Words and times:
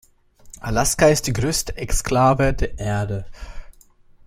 Alaska 0.61 1.09
ist 1.09 1.27
die 1.27 1.33
größte 1.33 1.77
Exklave 1.77 2.53
der 2.55 2.79
Erde. 2.79 3.25